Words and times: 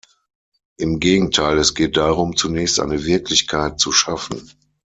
Im 0.77 0.99
Gegenteil, 0.99 1.59
es 1.59 1.75
geht 1.75 1.95
darum, 1.95 2.35
zunächst 2.35 2.79
eine 2.79 3.05
Wirklichkeit 3.05 3.79
zu 3.79 3.91
schaffen. 3.91 4.49